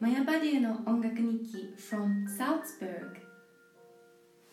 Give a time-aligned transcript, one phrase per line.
[0.00, 3.16] マヤ・バデューの音楽日記 from Salzburg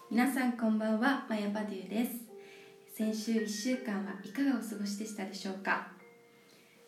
[0.10, 2.12] 皆さんこんばんはマヤ・バデューです。
[2.98, 5.90] 先週1週間はいかがお過ごしでしたでしょうか、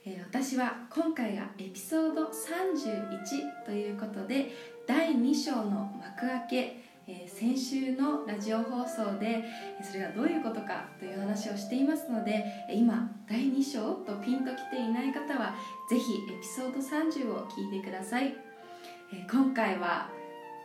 [0.07, 4.49] えー、私は今回がエピソード31ということで
[4.87, 9.41] 第2章の幕開けえー、先週のラジオ放送で
[9.81, 15.55] それがどういうことかという話をしていますので今第2章とピンときていない方は
[15.89, 18.35] ぜひエピソード30を聞いてください、
[19.09, 20.09] 今回は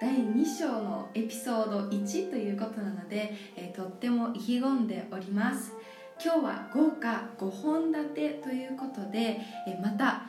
[0.00, 5.72] 第2章のエピソード1ということなので、え、とっても意気込んでおります。
[6.20, 10.26] 今日は豪華5本立てということで、えまた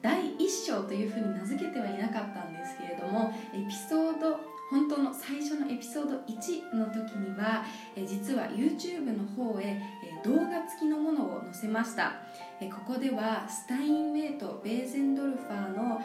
[0.00, 7.64] 第1章というふうに名付けてはいなかったんですけれどもエピソード本当の最初のエピソード1の時には、
[8.06, 9.80] 実は YouTube の方へ、
[10.24, 12.14] 動画付きのものを載せました、
[12.60, 16.02] ここではスタインウェイとベーゼンドルファーのこ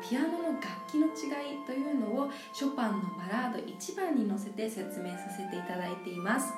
[0.00, 6.52] うピアノの楽器の違いというのをショパンのバラード1番に載せて説明させていただいています。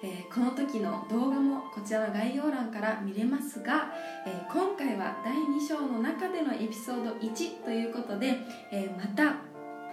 [0.00, 3.92] えー、この時の動画もこちらの概要欄から見れますが、
[4.24, 8.36] えー、今回は第2章の中でのエピソード1ということで、
[8.70, 9.38] えー、また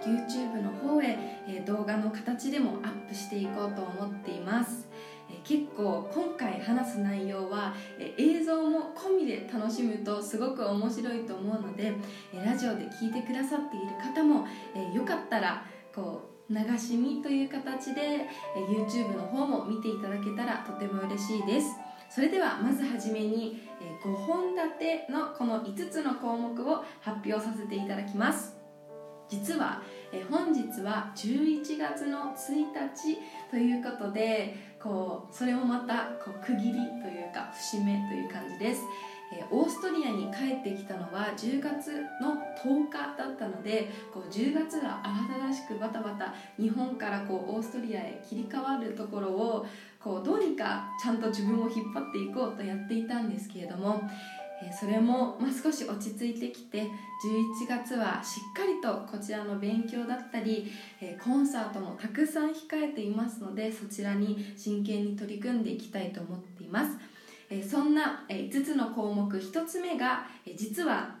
[0.02, 4.88] YouTube の方へ、え動画の形でもアップしていこうと思っています、
[5.44, 7.74] 結構今回話す内容は、
[8.18, 11.94] 映像も込みで楽しむとすごく面白いと思うので、
[12.32, 14.46] ラジオで聞いてくださっている方も、
[14.94, 21.68] よかったらこう流し見という形で、YouTube の方も見ていただけたらとても嬉しいです。
[22.08, 23.68] それではまずはじめに
[24.04, 28.55] 5本立てのこの5つの項目を発表させていただきます。
[29.28, 29.82] 実は
[30.12, 33.18] え本日は11月の1日
[33.50, 38.82] ということでこうそれもまたこう区切りというか節目という感じです、
[39.32, 41.90] えオーストリアに帰ってきたのは10月
[42.22, 49.66] の10日だったのでこう10月が慌ただしくバタバタ日本からこうオーストリアへ切り替わるところを
[49.98, 54.02] こうどうにかちゃんと自分を引っ張っていこうとやっていたんですけれども
[54.78, 56.88] それも、まあ、少し落ち着いてきて11
[57.68, 60.70] 月はしっかりとこちらの勉強だったり、
[61.22, 71.15] コンサートもたくさん控えていますのでそちらに真剣に取り組んでいきたいと思っています、そんな5つの項目1つ目が実は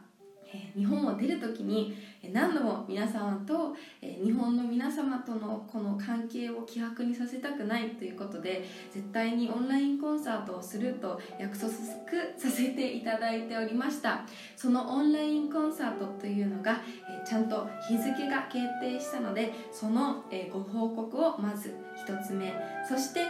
[0.76, 1.96] 日本を出る時に
[2.32, 14.24] 何度も皆様と日本の皆様とのこの関係を希薄にさせたくないということで絶対にオンラインコンサートをすると約束させていただいておりました。
[14.56, 16.80] そのオンラインコンサートというのが
[17.24, 21.74] ちゃんと日付が決定したのでそのご報告をまず
[22.06, 22.52] 1つ目。
[22.88, 23.26] そして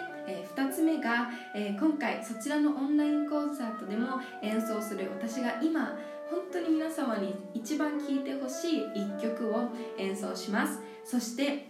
[0.54, 1.30] 2つ目が
[1.78, 5.96] 今回そちらのオンラインコンサートでも演奏する私が今
[6.30, 10.80] 本当に皆様に一番聴いてほしい1曲を演奏します。
[11.04, 11.68] そして、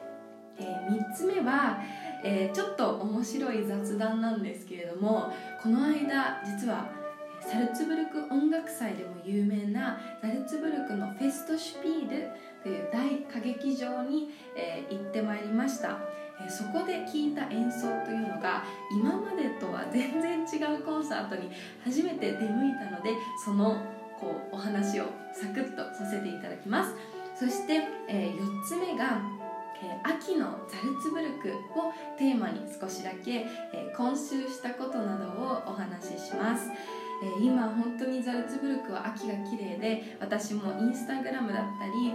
[0.59, 1.81] えー、3つ目は、
[2.25, 5.31] えー、ちょっと面白い雑談なんですけれども
[5.63, 6.89] この間実は
[7.41, 12.29] サルツブルク音楽祭でも有名なサルツブルクのフェストシュピール
[12.63, 15.99] という大歌劇場に、えー、行ってまいりました。
[16.51, 18.63] そこで聴いた演奏というのが
[18.93, 21.51] 今までとは全然違うコンサートに
[21.83, 23.11] 初めて出向いたので
[23.43, 23.83] その
[24.21, 26.95] こうお話をサクッとさせていただきます。
[27.39, 29.21] そして、えー、4つ目が、
[29.83, 36.71] えー、秋のザルツブルクをテーマに少しだけ、えー、今週したことなどをお話しします。
[37.23, 42.15] えー、今本当にザルツブルクは秋が綺麗で私もインスタグラムだったり、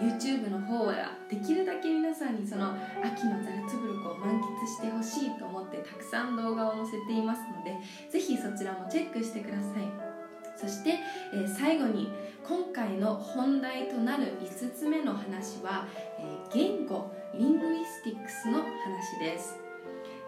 [0.00, 0.94] えー、YouTube の方は
[1.28, 7.76] できるだけ皆さんにその秋のザルツブルクを満喫してほしいと思ってたくさん動画を載せていますので
[8.10, 10.13] ぜひそちらもチェックしてください。
[10.56, 10.98] そして、
[11.32, 12.08] え、最後に
[12.46, 15.86] 今回の本題となる5つ目の話は、
[16.18, 16.22] え、
[16.52, 19.64] 言語リングイスティックスの話です。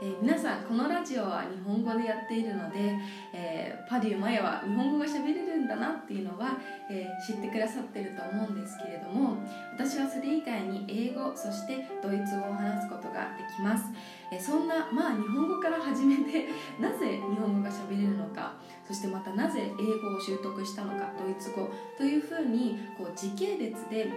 [0.03, 2.99] え、皆さんこのラジオは日本語でやっているので、
[3.33, 6.59] えー、パデュマヤは日本語が喋れるんだなっていうのは、
[6.91, 9.39] えー、知ってくださってると思うんですけれども
[9.73, 13.85] 私はそれ以外に英語そしてドイツ語を話すことができます、
[14.31, 16.49] えそんなまあ日本語から始めて
[16.79, 18.53] なぜ日本語が喋れるのか
[18.87, 21.69] そしてまたなぜ英語を習得したのかドイツ語
[21.99, 24.09] というふうにこう時系列で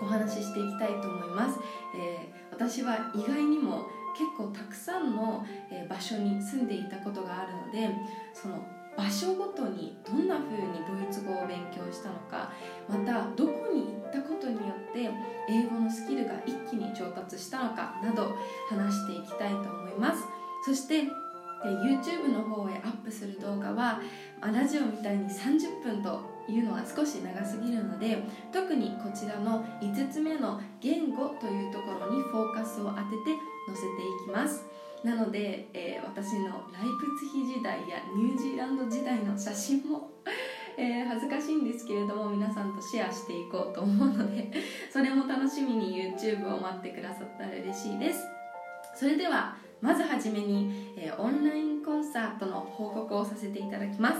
[0.00, 1.60] お話ししていきたいと思います、
[1.96, 3.86] え私は意外にも
[4.16, 5.46] 結構たくさんの、
[5.88, 7.94] 場所に住んでいたことがあるので
[8.34, 8.64] その
[8.96, 12.52] 場所ごとにどんな風にドイツ語を勉強したのか
[12.88, 15.10] またどこに行ったことによって
[15.48, 18.36] 英語のスキルが一気に上達したのかなど
[18.68, 20.24] 話していきたいと思います。
[20.64, 21.04] そして
[21.62, 24.00] で YouTube の方へアップする動画は
[24.40, 28.18] ラジオみたいに30分というのは少し長すぎるので
[28.52, 33.38] 特にこちらの5つ目の言語というところにフォーカスを当てて
[33.68, 34.64] 載せていきます。
[35.04, 40.10] なので、えー、私のライプツヒ時代やニュージーランド時代の写真も
[40.78, 44.50] えー、恥ずかしいんですけれども皆さんとシェアしていこうと思うので
[44.90, 48.26] それも楽しみに YouTube を待ってくださったら嬉しいです。
[48.94, 54.16] それではまずはじめに、えー、オンラインコンサートの報告をさせていただきます、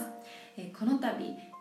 [0.56, 1.09] えー、この度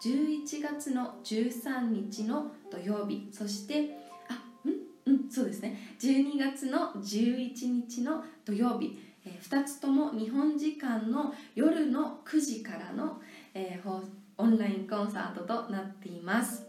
[0.04, 3.96] 11月の13日の土曜日そして
[4.28, 5.78] あうんうんそうですね。
[6.00, 13.22] 12月の11日の土曜日、えー、2つとも日本時間の夜の9時からの、
[13.54, 14.02] えー、
[14.38, 16.66] オンラインコンサートとなっています。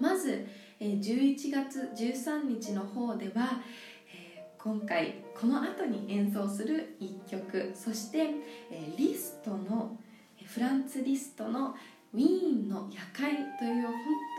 [0.00, 0.46] まず、
[0.80, 3.60] えー、11月13日の方では、
[4.58, 8.30] 今回この後に演奏する1曲そして、
[8.96, 9.98] リストの
[10.46, 11.74] フランツ・リストの
[12.14, 13.94] 「ウィーンの夜会」という本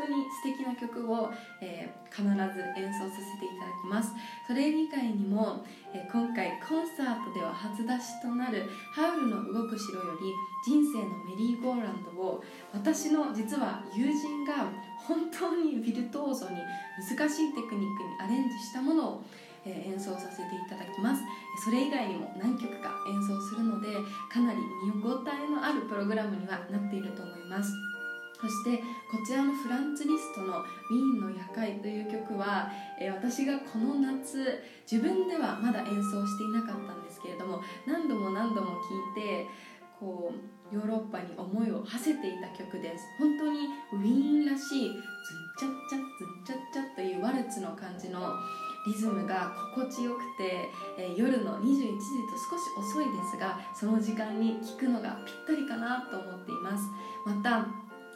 [0.08, 1.30] 当に素敵な曲を、
[1.62, 4.12] え、必ず演奏させていただきます。
[4.48, 5.64] それ以外にも、
[5.94, 10.34] え、今回コンサートでは初出しとなる「ハウルの動く城」より
[10.66, 12.44] 「人生のメリーゴーランド」を
[12.74, 16.58] 私の実は友人が本当にビルトーゾに
[16.98, 19.24] 難しいテクニックにアレンジしたものを
[19.68, 21.22] え演奏させていただきます。
[21.64, 23.88] それ以外にも何曲か演奏するので
[24.32, 27.72] かなり見応えのあるプログラムにはなっていると思います。
[28.40, 32.70] そしてこちらのフランツ・リストの「ウィーンの夜会」という曲は、
[33.00, 38.74] え私がこの夏自分ではまだ演奏していなかったんですけれども何度も何度も聴
[39.20, 39.48] いて
[40.00, 40.32] こ
[40.72, 43.06] うヨーロッパに思いを馳せていた曲です。
[43.18, 45.02] 本当にウィーンらしいズン
[45.58, 48.20] チャッチャズンチャッチャというワルツの感じの
[48.88, 52.00] リズムが心地よくて、えー、夜の21時と
[52.50, 56.86] 少し遅いですがその時間に聴くのがぴったりかなと思っています。
[57.26, 57.68] また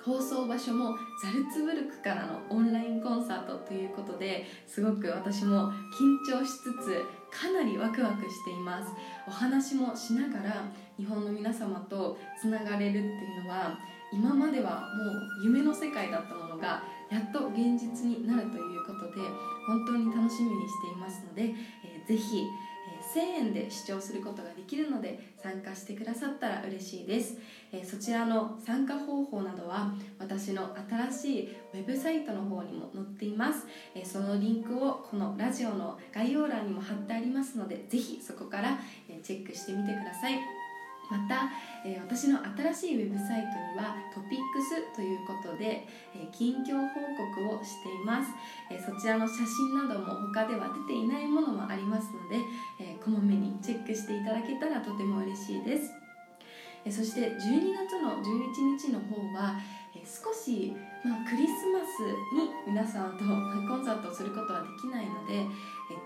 [0.03, 8.91] 放送場所もザルツブルクからのオンラインコンサートということですごく私も緊張しつつかなりワクワクしています。
[9.27, 13.01] お話もしながら日本の皆様とつながれるってい
[13.41, 13.77] うのは
[14.13, 15.03] 今まではも
[15.41, 19.21] う夢の世界だったものがやっと現実になるということで
[19.67, 22.43] 本当に楽しみにしていますので、えー、ぜひ、
[22.89, 27.37] えー、1000円で視聴することができるので参加してくださったら嬉しいです、
[27.73, 38.79] えー、そちらの参加方法などは私の新しいウェブサイトの方にも載っています、え、そのリンクをこのラジオの概要欄にも貼ってありますのでぜひそこから、
[39.21, 40.60] チェックしてみてください。
[41.11, 41.51] また、
[41.85, 42.39] えー、私の
[42.73, 45.85] 新しいウェブサイトにはトピックスということで、
[46.15, 47.03] えー、近況報
[47.35, 48.31] 告をしています、
[48.71, 52.39] えー、そちらの写真なども他では出ていないものもありますので、
[52.79, 55.91] えこまめにチェックしていただけたらとても嬉しいです、
[56.85, 59.59] えそして12月の11日の方は、
[59.95, 60.73] え少し、
[61.03, 65.47] まあ、クリスマスに皆さんとコンサートをすることはできないので、え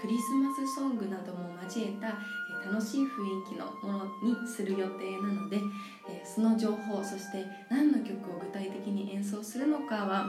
[0.01, 2.17] クリスマスソングなども交えた
[2.65, 3.09] 楽しい雰囲
[3.47, 5.59] 気のものにする予定なので、
[6.09, 10.25] えその情報そして何の曲を具体的に演奏するのかは、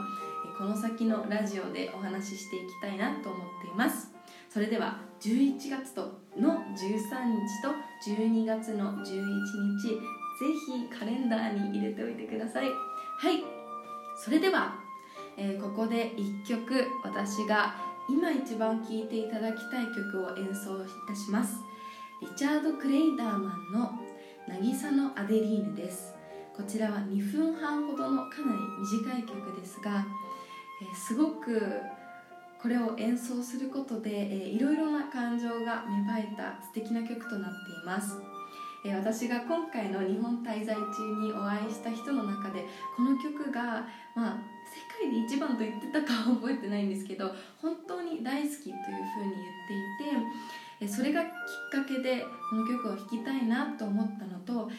[0.57, 4.11] この先のラジオでお話ししていきたいなと思っています。
[4.49, 9.89] それでは11月との13日と12月の11日
[10.37, 12.65] ぜひカレンダーに入れておいてください。
[12.65, 12.71] は
[13.31, 13.43] い。
[14.23, 14.75] それでは、
[15.37, 17.75] えー、ここで1曲私が
[18.09, 21.57] 今一番聴いていただきたい曲を演奏いたします。
[22.19, 23.91] リチャード・クレイダーマンの
[24.49, 26.15] 「渚のアデリーヌ」です。
[26.55, 30.03] こちらは2分半ほどのかなり短い曲ですが、
[30.81, 31.61] え、すごく
[32.59, 38.19] これを演奏することで、えー、いろいろな感情が芽生えた素敵な曲となっています、
[38.83, 40.81] え、私が今回の日本滞在中
[41.21, 47.31] にお会いした人の中でこの曲がまあ世界で一番と言ってたかは覚えてないんですけど
[47.61, 51.29] 本当に大好きというふうに言っていてそれがきっ
[51.71, 54.69] かけでこの曲を弾きたいなと思ったのと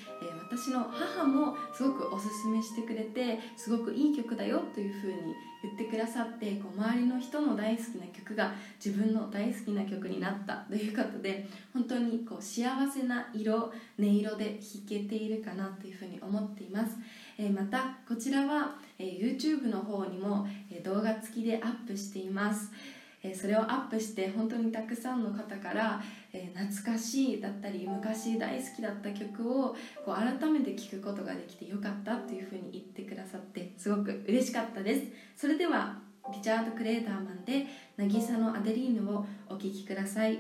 [0.51, 8.53] 私の母もすごくおすすめしてくれてすごくいい曲だよというふうに言ってくださってこう周りの人の大好きな曲が
[8.83, 16.97] 自分の大好きな曲になったということで本当にこう幸せな色音色で弾けているかなというふうに思っています。
[17.41, 22.73] えまたこちらは、え YouTube の方にも、え動画付きでアップしています。
[23.29, 35.03] えそれをアップして本当にたくさんの方から、え懐かしいだったり昔大好きだった曲をこう改めて聴くことができてよかったっていうふうに言ってくださってすごく嬉しかったです。
[35.37, 35.99] それでは
[36.33, 37.67] リチャード・クレーターマンで
[37.97, 40.39] 「渚のアデリーヌ」をお聴きください。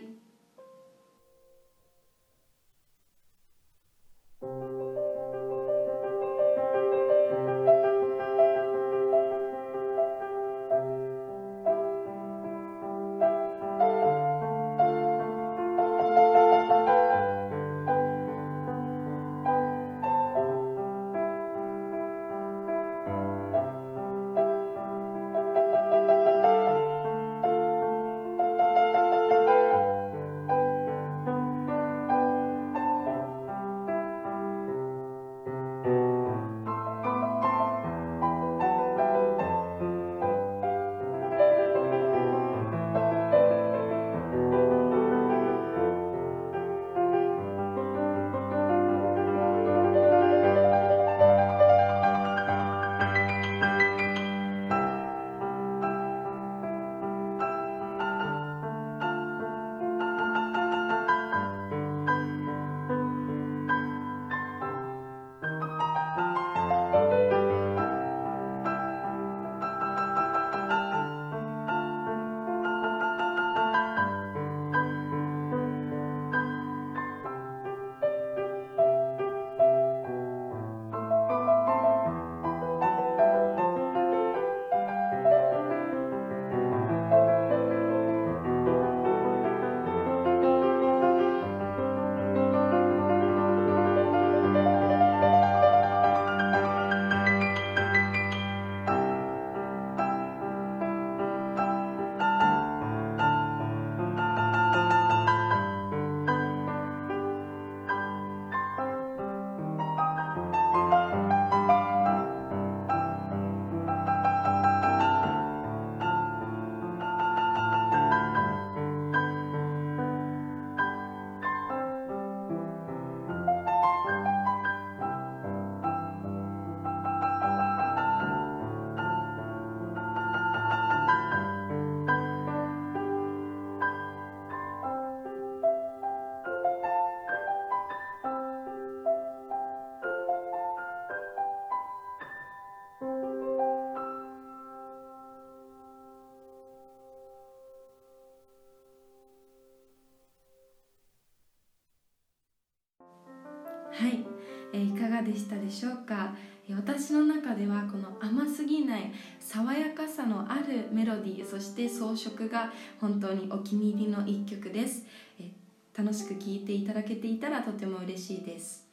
[153.99, 154.25] はい、
[154.73, 156.33] えーいかがでしたでしょうか？
[156.71, 165.05] 私の中ではこの甘すぎない爽やかさのあるメロディーそして装飾が本当にお気に入りの一曲です、
[165.40, 165.50] え
[165.97, 168.88] 楽しく聴いていただけていたらとても嬉しいです。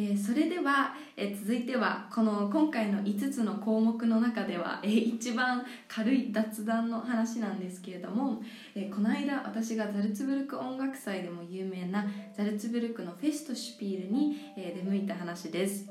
[0.00, 8.40] えそれでは、え続いてはこの今回の5つの項目の中では、えー一番軽い雑談の話なんですけれども、
[8.76, 15.90] えこの間私がザルツブルク音楽祭でも有名なザルツブルクのフェストシュピールに、え出向いた話です。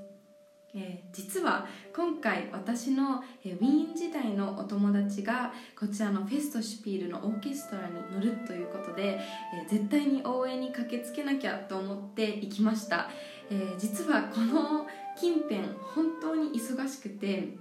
[0.74, 9.20] えー実は今回私の、えーウィーン時代のお友達がこちらのフェストシュピールのオーケストラに乗るということで、
[9.54, 13.10] えー絶対に応援に駆けつけなきゃと思って行きました、
[13.50, 14.88] えー実はこの
[15.20, 15.62] 近辺
[15.96, 17.58] 本当に忙しくて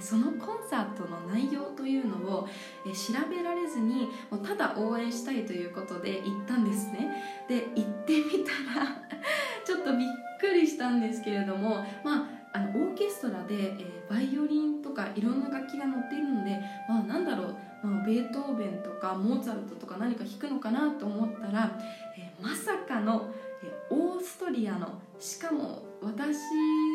[0.00, 2.48] そのコンサートの内容というのを
[2.86, 7.46] 調べられずにもうただ応援したいということで行ったんですね。
[7.48, 8.86] で行ってみたら
[9.64, 10.08] ちょっとびっ
[10.40, 16.58] くりしたんですけれどもまああのオーケストラで、えーバイオリンとかいろんな楽器が載っているので
[16.88, 17.48] まあなんだろ
[17.82, 21.78] う、まあ、ベートーベンとかモーツァルトとか何か弾くのかなと思ったら、
[22.16, 23.30] えーまさかの、
[23.90, 26.36] オーストリアのしかも私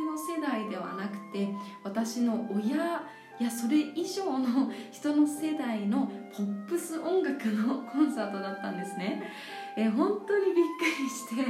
[0.06, 1.50] の世代ではなくて
[1.84, 3.04] 私の親
[3.40, 9.24] いやそれ以上の人の世代のポップス音楽のコンサートだったんですね。
[9.76, 11.48] え本当にびっくりして、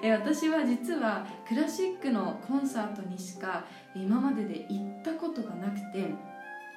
[0.02, 3.64] え私は実はクラシックのコンサートにしか
[3.94, 6.14] 今までで行ったことがなくて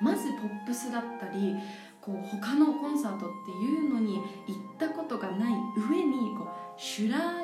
[0.02, 1.56] まずポップスだったり
[2.02, 5.54] こう他のコンサートっていうのに行ったことがない
[5.90, 6.48] 上にこう
[6.80, 7.35] シュラー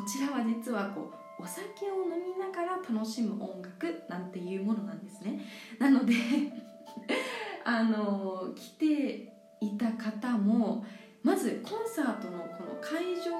[0.00, 5.44] こちらは実はこうお酒を飲みながら楽しむ音楽なんていうものなんですね。
[5.78, 6.14] なので
[7.64, 9.30] あの来て
[9.60, 10.86] いた方も
[11.22, 13.30] まずコンサートのこの会場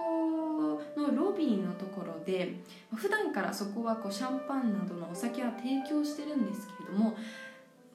[1.00, 2.56] のロビーのところで
[2.94, 7.16] 普段からそこはこうシャンパンなどのお酒は提供してるんですけれども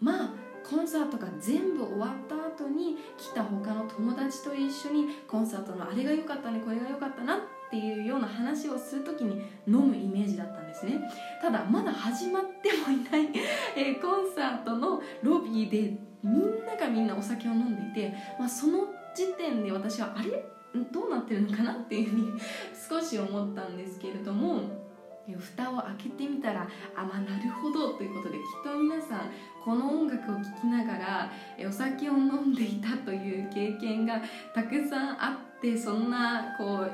[0.01, 0.34] まあ
[0.67, 11.00] コンサートが全部終わった後に来た他の友達と一緒にコンサートのあれが良かったねこれが良かったなっていうような話をする時に飲むイメージだったんですね。
[11.41, 13.31] ただまだ始まってもいない、
[13.75, 20.43] えコンサートのロビーでみんながみんなお酒を飲んでいて、まあ、その時点で私はあれ？
[20.91, 22.41] どうなってるのかなっていうふうに
[22.89, 24.86] 少し思ったんですけれども
[25.27, 29.31] え蓋を開けてみたらあまあなるほどということできっと皆さん
[29.63, 31.31] この音楽を聴きながら
[31.67, 34.22] お酒を飲んでいたという経験が
[34.53, 36.91] たくさんあってそんなこう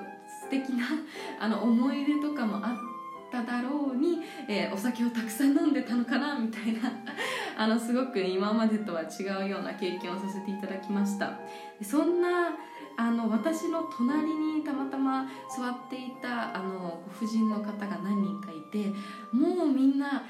[0.51, 0.85] 素敵な
[1.39, 2.75] あの思い出とかもあっ
[3.31, 6.91] ただろうに、えーお酒をたくさん飲んでたのかなみたいな
[7.57, 11.39] あのすごく今までとは違うような経験をさせていただきました。
[11.81, 12.49] そんな
[12.97, 18.93] あの私の隣にたまたま座っていたあのご婦人の方が何人かいて
[19.31, 20.23] もうみんな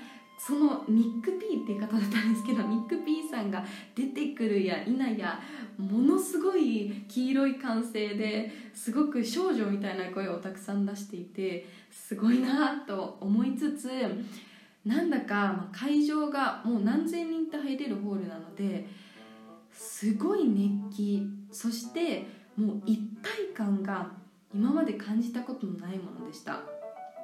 [0.44, 5.40] そのニック・ピーっていう方だったんですけどニック・ピーさんが出てくるや否や
[5.78, 13.92] ものすごい黄色い歓声ですごく少女みたいな声をたくさん出していてすごいなと思いつつ
[14.84, 18.88] なんだか会場がもう何千人って入れるホールなので
[19.72, 21.22] すごい熱気
[21.52, 22.26] そして
[22.58, 24.10] もう一体感が
[24.56, 26.71] 今まで感じたことのないものでした。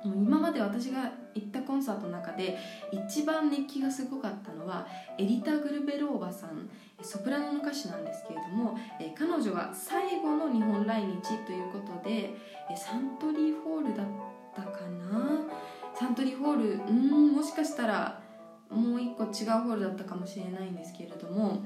[0.04, 2.58] もう今まで私が行ったコンサートの中で
[2.92, 4.88] 一番熱気がすごかったのは
[5.18, 6.70] エリタ・グルベローバさん
[7.02, 12.36] ソプラノの歌手なんですけれどもえ彼女が最後の日本来日ということで
[12.72, 14.08] えサントリーホールだっ
[14.56, 14.70] たか
[15.12, 15.46] な？
[15.94, 18.22] サントリーホールうんもしかしたら
[18.70, 21.64] もう一個違うホールだったかもしれないんですけれども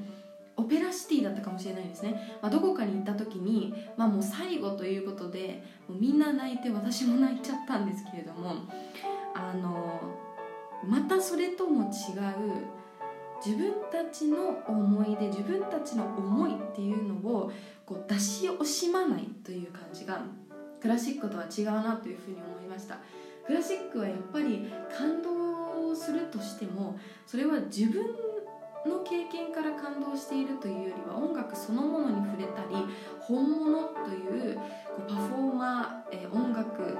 [0.58, 8.53] オペラシティだったかもしれないですね、まあ、どこかに行った時に、まあ、もう最後ということでもうみんな泣いて私も泣いちゃったんですけれども
[9.34, 10.01] あの
[10.86, 11.91] またそれとも違う
[13.43, 17.51] 自分たちの思い出自分たちの思いっていうのを
[17.86, 20.22] こう出し惜しまないという感じが
[20.79, 22.98] クラシックとは違うなというふうに思いました。
[23.46, 28.05] クラシックはやっぱり感動するとしてもそれは自分
[28.89, 32.75] の経験から感動しているというよりは音楽そのものに触れたり
[33.19, 34.61] 本物というこ
[35.00, 36.97] うパフォーマー、えー音楽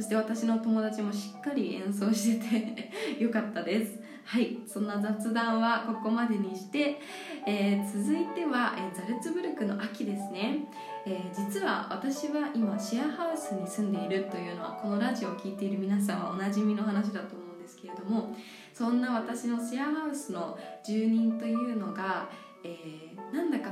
[0.00, 2.90] そして私の友達もしっかり演奏してて
[3.22, 4.00] よかったです。
[4.24, 4.56] はい。
[4.66, 6.98] そんな雑談はここまでにして、
[7.46, 10.64] えー、続いては、えー、ザルツブルクの秋ですね、
[11.04, 18.34] えー、実は私は今シェアハウスに住んでいるというのはこのラジオを聴いている皆さんはおなじみの話だと思うんですけれども
[18.72, 22.30] そんな私のシェアハウスの住人というのが、
[22.64, 23.70] えー、なんだか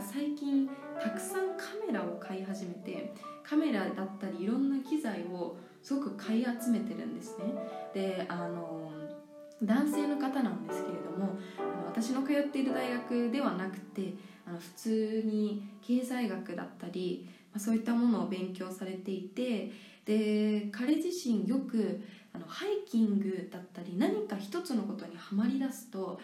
[12.41, 14.15] っている大学ではなくて
[14.47, 19.71] あの普通に経済学だったり、まあ、そういったものを勉強されていて
[20.05, 26.19] で彼自身よくあのハイキングだったり何か一つのことにはまりだすと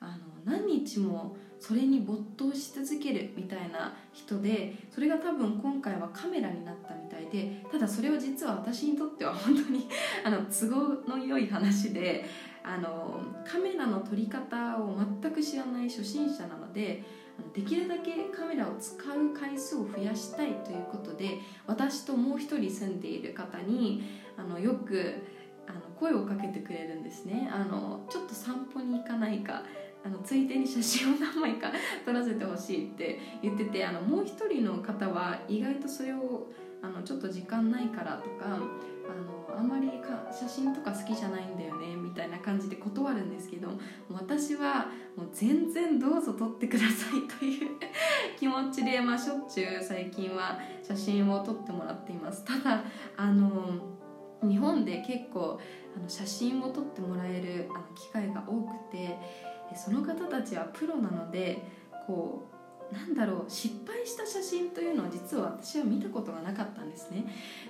[0.00, 9.88] あの何日もそれに没頭し続けるみたいな人でそれが多分今回はカメラになったみたいでただそれは実は私にとっては本当に
[10.24, 12.24] あの都合の良い話で
[12.68, 17.02] あのカメラの撮り方を全く知らない初心者なので
[17.54, 24.02] できるだけカメラを使う回数を増やしたいということで私ともう一人住んでいる方に
[24.36, 25.14] あのよく
[25.66, 27.48] あの声をかけてくれるんですね。
[27.52, 29.62] あのちょっと散歩に行かないか
[30.04, 31.72] あのついでに写真を何枚か
[32.04, 36.48] 撮らせてほしいって言っててあのもう一人の方は意外とそれを
[36.82, 43.68] あのちょっと時間ないからとかあのあんまりか写真とか好きじゃないんだよねみたいな感じで断るんですけど
[44.10, 44.86] 私は
[45.16, 47.70] もう全然どうぞ撮ってくださいという
[48.38, 52.44] 気持ちで、 まあ、しょっちゅう最近は写真を撮ってもらっています。
[52.44, 52.84] ただ
[53.16, 53.50] あの
[54.42, 55.58] 日本で結構
[55.96, 59.18] あの写真を撮ってもらえるあの機会が多くて
[59.74, 61.66] その方たちはプロなので
[62.06, 62.47] こう
[62.92, 67.24] なんだろう失敗した写真というのは実は私は見たことがなかったんですね。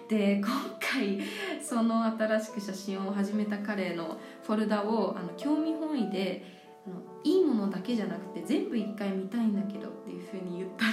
[0.08, 0.48] で今
[0.80, 1.20] 回
[1.62, 6.44] その新しく写真を始めた彼のフォルダをあの興味本位で
[6.86, 10.92] あのいいものだけじゃなくて全部一回見たいんだけどっていうふうに言ったら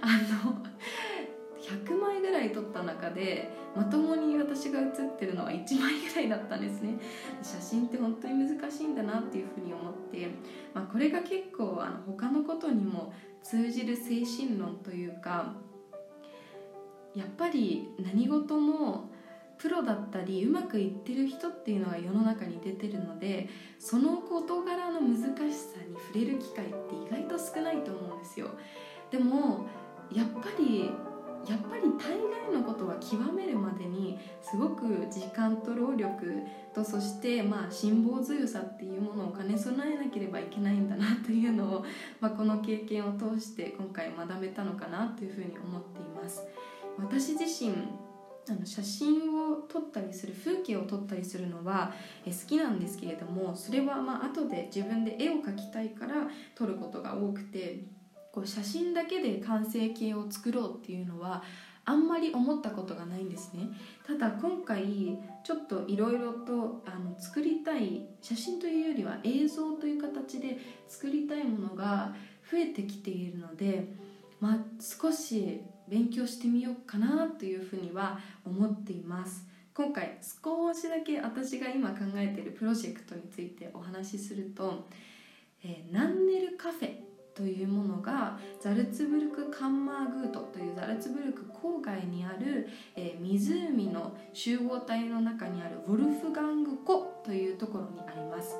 [0.00, 0.58] あの
[1.66, 6.98] 100枚ぐらい撮った中でまともに私が写ってるのは1枚ぐらいだったんですね。
[7.42, 10.28] 写真って本当に難しいんだなっていうふうに思って、
[10.72, 15.54] まあ、これが結構あの他のことにも通じる精神論というか
[17.14, 19.10] やっぱり何事も
[19.58, 23.48] プロだったりうまくいってる人っていうのが世の中に出てるので
[23.78, 28.50] その事柄の難しさに触れる機会って意外と少ないと思うんですよ。
[29.10, 29.66] でも
[30.12, 30.90] やっぱり
[31.48, 32.18] やっぱり大
[32.50, 36.42] 概のことは極めるまでにすごく時間と労力
[36.74, 41.84] とそしてまあ辛抱強さっていうものを兼ね備えなければいけないんだなというのを、
[42.20, 46.42] まあ、この経験を通して今回学べたのかなというふうに思っています。
[46.98, 47.72] 私自身
[48.48, 51.92] あの写真を撮ったりする風景を撮ったりするのは
[52.24, 57.82] 好きなんですけれどもそれはまあ後で自分で絵を描きたいから撮ることが多くて
[58.36, 61.42] こう写真だけで完成形を作ろうっていうのは
[61.86, 63.70] あんまり思ったことがないんですね。
[64.06, 72.14] ただ今回ちょっといろいろとあの作りたい写真というよりは映像という形で作りたいものが
[72.50, 73.88] 増えてきているので、
[74.38, 79.46] まあ、少し勉強してみようかなというふうには思っています。
[79.72, 84.86] 今回少しだけ私が今考えているプロジェクトについてお話しすると、
[85.64, 98.56] えー、ナンネルカフェというものがザルツブルク・カンマーグートというザルツブルク郊外にある、えー、湖の集合体の中にあるウォルフガング湖というところにあります。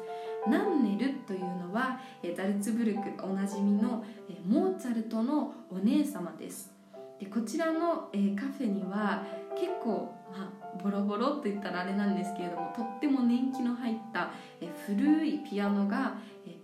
[0.46, 6.76] ナンネルというのは、えー、ザルツブルクおなじみの、えー、モーツァルトのお姉様です。
[7.18, 16.18] でこちらの、え、カフェには結構、まあ、ボロボロと言ったらあれなんですけれどもとっても年季の入った、え、古いピアノが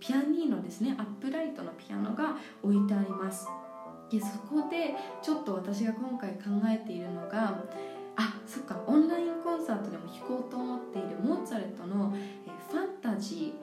[0.05, 0.93] ピアニーノですね。
[0.99, 3.47] アップライトのピアノが置いてあります。
[4.11, 7.63] でそこでちょっと私が今回考えているのが
[8.17, 12.09] あそっかオンラインコンサートでも弾こうと思っているモーツァルトの
[12.69, 13.55] 「ファンタジ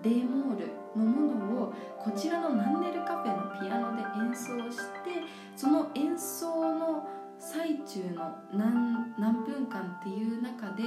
[0.00, 5.24] ー・デーモール」のものをこちらのナンネルカフェのピアノで演奏して
[5.56, 7.06] その演奏の
[7.50, 10.82] 最中の何何分間っていう中で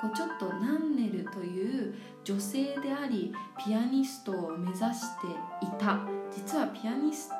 [0.00, 1.94] こうちょっとナンネルという
[2.24, 3.32] 女性であり
[3.64, 4.84] ピアニストを目指し
[5.20, 5.26] て
[5.62, 6.00] いた。
[6.32, 7.30] 実はピアニス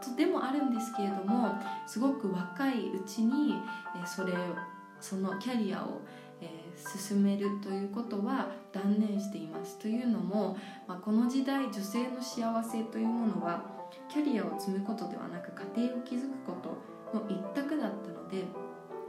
[0.00, 1.54] トでもあるんですけれども
[1.86, 3.54] すごく若いうちに
[4.06, 4.32] それ
[5.00, 6.00] そのキャリアを
[6.76, 9.78] 進めるということは断念しています。
[9.78, 13.64] というのもまあ、この時代女性の幸せというものは
[14.08, 17.67] キャリアを積むことではなく家庭を築くことの一択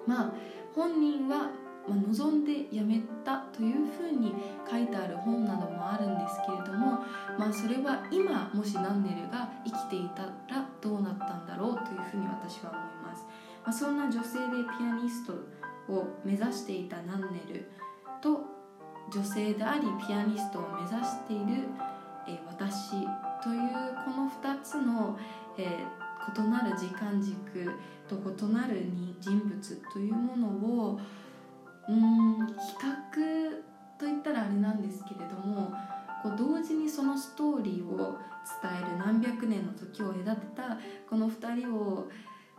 [0.10, 0.34] まあ
[0.74, 1.52] 本人は
[1.88, 4.34] ま望んで辞めたというふうに
[4.70, 7.00] 書いてある本などもあるんですけれども、
[7.38, 13.24] まあ、それは今もしナンネルが生きていたらどうなったんだろうというふうに私は思います、
[13.64, 14.46] まあ、そんな女性で
[14.78, 15.34] ピアニスト
[15.92, 17.70] を目指していたナンネル
[18.22, 18.42] と
[19.12, 21.68] 女性でありピアニストを目指している、
[22.28, 23.70] えー、私という
[24.06, 25.18] この2つの、
[25.58, 25.99] えー、
[26.38, 27.36] 異なる時間軸
[28.08, 28.84] と異なる
[29.20, 31.00] 人物というものを
[31.88, 35.74] うん比較といったらあれなんですけれども
[36.24, 38.18] こう同時にそのストーリーを
[38.62, 40.78] 伝える何百年の時を隔てた
[41.10, 42.10] この2人を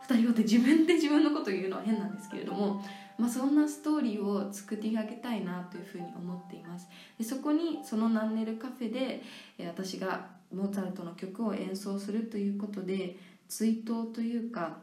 [0.09, 2.83] 2人をって自分で 自分のことを言うのは変なんですけれども、
[3.19, 6.89] まあ、そんなストーリーを作ってあげたいなというふうに思っています。
[7.19, 9.23] でそこにそのナンネルカフェで
[9.67, 13.17] 私がモーツァルトの曲を演奏するということで
[13.51, 14.79] 追悼というか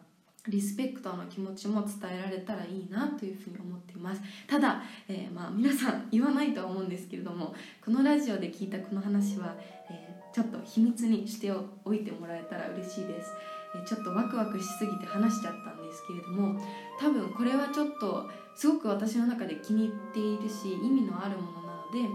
[0.47, 4.21] リスペクトの気持ちも伝えられたらいいなというふうに思っています。
[4.47, 7.53] ただ、えー、まあ皆さん言わないとは思うんですけれども
[7.83, 9.55] このラジオで聞いたこの話は、
[9.89, 11.51] えー、ちょっと秘密にして
[11.83, 13.31] おいてもらえたら嬉しいです、
[13.75, 16.59] えー、ちょっとワクワクしすぎて話しちゃったんですけれども
[16.99, 22.09] 多分これはちょっとすごく私の中で気に入っているし意味のあるものなので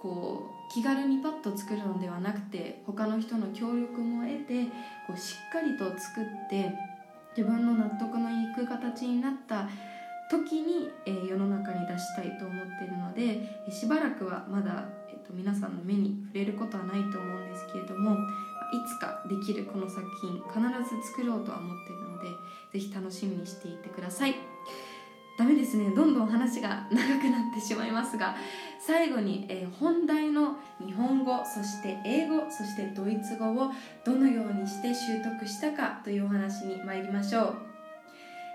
[0.00, 4.64] こう気軽にパッと作るのではなくて他の人の協力も得て
[5.06, 6.72] こうしっかりと作って
[7.36, 9.68] 自分の納得のいく形になった
[10.30, 18.16] 時に、えー、世の中に出したいと思っているので、えしばらくはまだ、えーと、皆さんの目に触れることはないと思うんですけれどもい
[18.86, 22.28] つかできるこの作品必ず作ろうとは思っているので
[22.72, 24.57] 是非楽しみにしていてください。
[25.38, 25.90] ダメですね。
[25.94, 28.34] どんどん話が長くなってしまいますが
[28.80, 33.70] 最後に、えー、本題の日本語そして英語そしてドイツ語を
[34.04, 37.54] どのようにして習得したかというお話に参りましょう、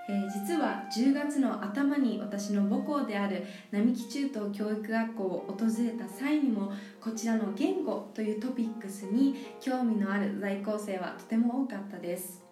[0.10, 12.44] えー、実は10月の頭に私の母校である並木中等教育学校を訪れた際にもこちらの言語というトピックスに興味のある在校生はとても多かったです、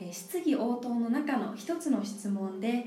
[0.00, 2.86] え、質疑応答の中の一つの質問で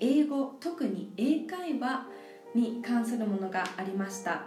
[0.00, 2.06] 英語特に英会話
[2.54, 4.46] に関するものがありました。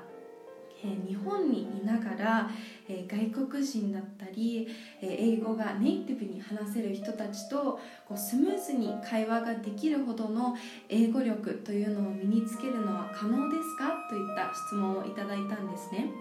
[1.07, 2.49] 日本にいながら
[2.87, 4.67] 外国人だったり
[5.01, 7.79] 英語がネイティブに話せる人たちと
[8.15, 10.55] スムーズに会話ができるほどの
[10.87, 14.07] 英語力というのを身につけるのは可能ですか？
[14.09, 16.11] といった質問をいただいたんですね。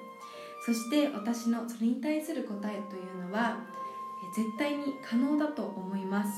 [0.65, 3.59] そして私のそれに対する答えというのは
[4.35, 6.31] 絶対に可能だと思います。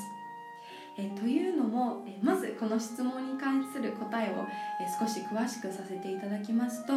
[0.99, 4.47] えというのも、えまずこの質問に関する答えを、
[4.81, 6.93] え少し詳しくさせていただきますと、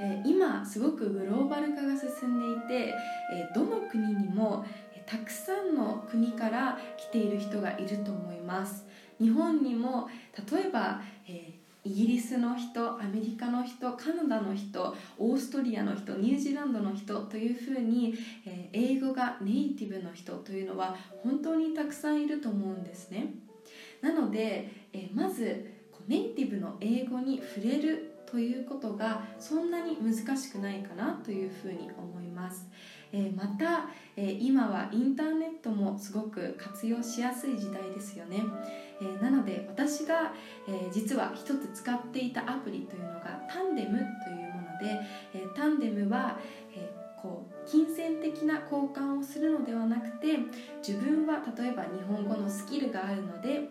[0.00, 2.94] え今すごくグローバル化が進んでいて、
[3.32, 4.64] えどの国にも
[5.06, 8.84] たくさんの国から来ている人がいると思います。
[9.20, 10.08] 日本にも
[10.50, 23.34] 例えば、えーイギリスの人アメリカの人カナダの人オーストリアの人ニュージーランドの人というふうに、え、英語がネイティブの人というのは本当にたくさんいると思うんですね。
[24.00, 25.64] なので、え、まず
[26.08, 32.66] ネイティブの英語に触れるということがそんなに難しくないかなというふうに思います、
[33.16, 38.42] え、また、え今はインターネットもすごく活用しやすい時代ですよね
[39.00, 40.34] え、なので私が、
[40.68, 44.04] え、実は一つ使っていたアプリというのがタンデムという
[44.54, 45.00] もので、
[45.34, 46.38] え、タンデムは、
[46.74, 50.36] えこう金銭的な交換をするのではなくて
[50.86, 53.62] 自分は例えば日本語のスキルがあるので、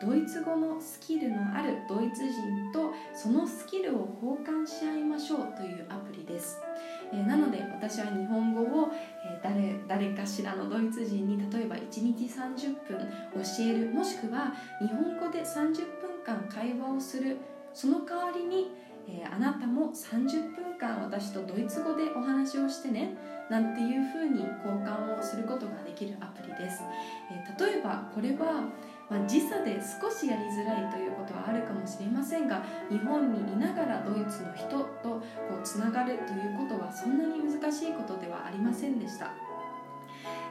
[0.00, 6.65] ドイツ語のスキルのあるドイツ人とそのスキルを交換し合いましょうというアプリです。
[7.12, 8.90] えー、なので私は日本語を、
[9.24, 12.98] え、誰誰かしらのドイツ人に例えば1日30分
[13.34, 17.38] 教えるもしくは日本語で30分間会話をする
[17.72, 18.70] その代わりに、
[19.08, 23.16] えー、あなたも30分間私とドイツ語でお話をしてね
[23.50, 26.82] なんていうふうに交換をすることができるアプリです、
[27.30, 28.64] え例えばこれは
[29.08, 35.20] まあ、時差で少しやりづらいということはあるかもしれませんが日本にいながらドイツの人とこ
[35.62, 39.30] うつながるということはそんなに難しいことではありませんでした。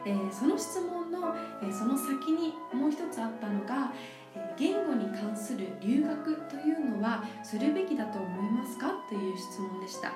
[0.07, 3.91] えー、その質問の、えー、その先にもう一つあったのが、
[4.35, 8.93] えー、言語に関する留学というのはするべきだと思いますか？
[9.09, 10.11] という質問でした、え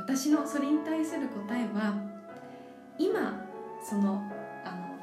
[0.00, 1.94] 私のそれに対する答えは
[2.98, 3.40] 今
[3.88, 4.20] その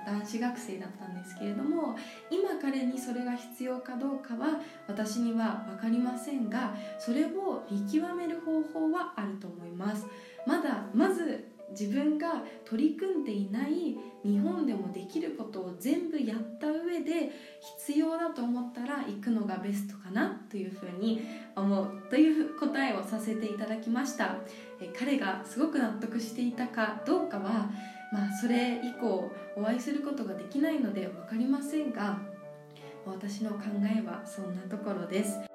[0.08, 1.98] 男子学生だったんですけれども
[2.32, 10.06] 今彼にそれが必要かどうかは私には分かりませんがそれを見極める方法はあると思います。
[10.46, 17.30] まだまず自分が取り組んでいない日本でもできることを全部やった上で
[17.88, 21.22] 必要だと思ったら行くのがベストかなというふうに
[21.58, 24.38] 思うという答えをさせていただきました。
[24.98, 27.70] 彼がすごく納得していたかどうかは
[28.12, 32.20] まあそれ以降お会いすることができないので分かりませんが
[33.06, 35.47] 私の考えはそんなところです。